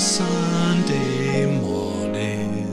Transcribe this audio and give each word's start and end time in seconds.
Sunday 0.00 1.44
morning 1.60 2.66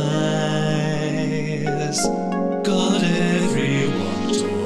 Got 2.64 3.02
everyone 3.05 4.33
to 4.33 4.57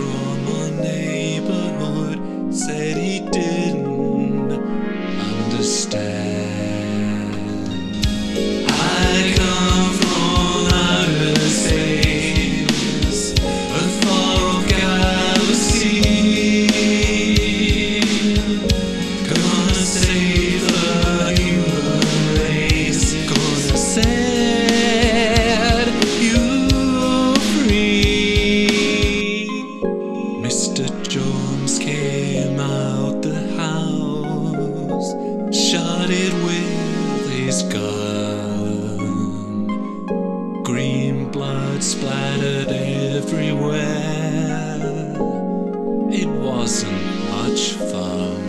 from 0.00 0.48
a 0.48 0.70
neighborhood 0.82 2.54
said 2.54 2.96
he 2.96 3.20
did. 3.20 3.39
blood 41.32 41.82
splattered 41.82 42.68
everywhere. 42.68 43.78
It 46.10 46.26
wasn't 46.26 47.02
much 47.30 47.74
fun. 47.74 48.39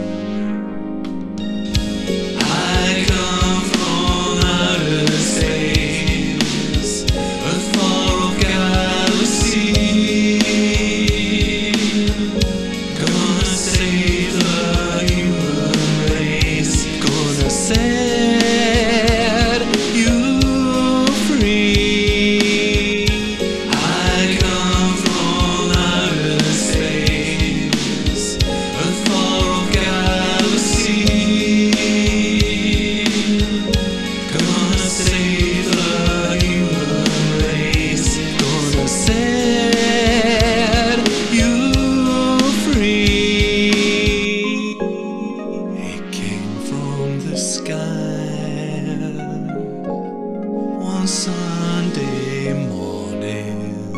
on 51.01 51.07
Sunday 51.07 52.53
morning 52.69 53.91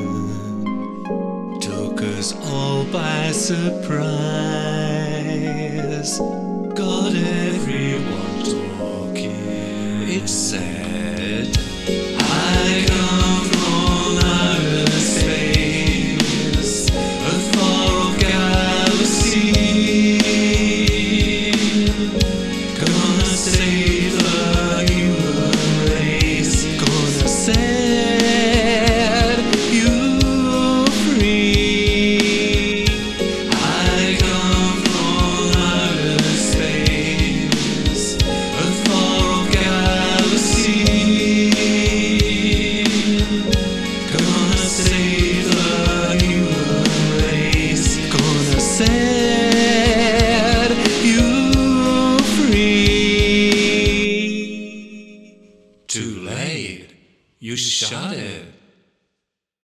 took 1.60 2.02
us 2.02 2.34
all 2.34 2.86
by 2.86 3.30
surprise. 3.32 4.00
Got 6.20 7.14
everyone 7.14 8.44
talking. 8.46 10.08
It's 10.16 10.32
sad. 10.32 11.13
you, 57.54 57.66
you 57.66 57.70
shot, 57.70 57.90
shot 57.90 58.14
it. 58.14 58.20
it. 58.20 58.53